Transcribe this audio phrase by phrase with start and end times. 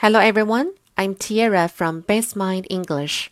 [0.00, 3.27] Hello everyone, I'm Tiara from Base Mind English.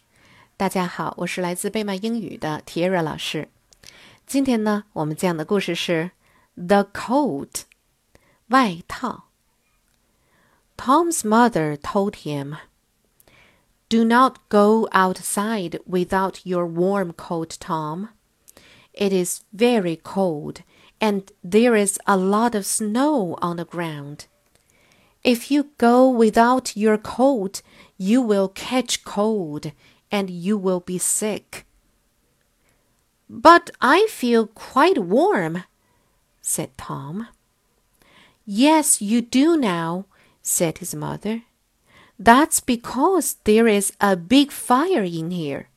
[0.58, 3.50] 大家好，我是来自贝麦英语的 Tiara 老师。
[4.28, 6.12] 今天呢，我们讲的故事是
[6.56, 7.62] The Coat
[8.50, 9.26] 外套。
[10.78, 12.58] Tom's mother told him,
[13.90, 18.10] "Do not go outside without your warm coat, Tom.
[18.94, 20.58] It is very cold,
[21.00, 24.26] and there is a lot of snow on the ground."
[25.24, 27.62] If you go without your coat,
[27.98, 29.72] you will catch cold
[30.12, 31.66] and you will be sick.
[33.30, 35.64] But I feel quite warm,
[36.42, 37.28] said Tom.
[38.46, 40.06] Yes, you do now,
[40.42, 41.44] said his mother.
[42.18, 45.70] That's because there is a big fire in here.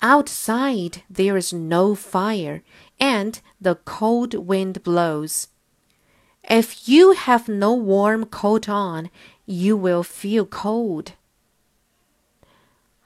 [0.00, 2.62] Outside there is no fire
[2.98, 5.48] and the cold wind blows.
[6.48, 9.10] If you have no warm coat on,
[9.46, 11.12] you will feel cold.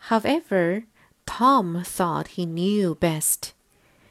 [0.08, 0.84] However,
[1.26, 3.52] Tom thought he knew best.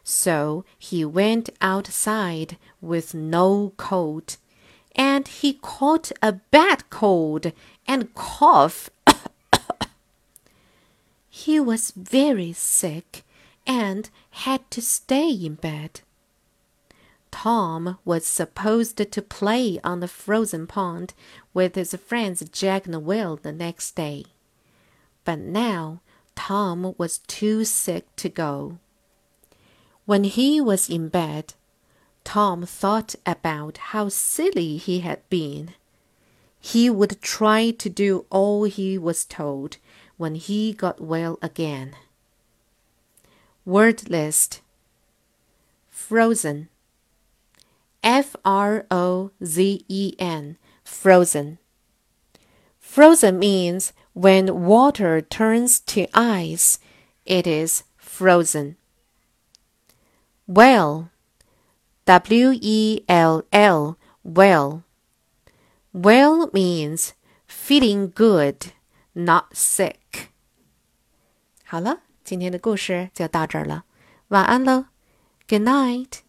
[0.03, 4.38] So he went outside with no coat,
[4.95, 7.52] and he caught a bad cold
[7.88, 8.89] and cough.
[11.30, 13.23] he was very sick
[13.66, 16.02] and had to stay in bed.
[17.36, 21.14] Tom was supposed to play on the frozen pond
[21.53, 24.23] with his friends Jack and Will the next day.
[25.25, 26.00] But now
[26.36, 28.80] Tom was too sick to go.
[30.05, 31.55] When he was in bed,
[32.23, 35.73] Tom thought about how silly he had been.
[36.61, 39.75] He would try to do all he was told
[40.16, 41.97] when he got well again.
[43.66, 44.61] Word list
[45.89, 46.70] Frozen
[48.14, 51.58] F R O Z E N, frozen.
[52.78, 56.78] Frozen means when water turns to ice,
[57.24, 58.77] it is frozen.
[60.46, 61.11] Well,
[62.06, 64.83] W E L L, well.
[65.92, 67.14] Well means
[67.46, 68.73] feeling good,
[69.14, 70.30] not sick.
[71.64, 73.84] 好了，今天的故事就到这儿了，
[74.28, 74.86] 晚安喽，
[75.48, 76.23] Good night。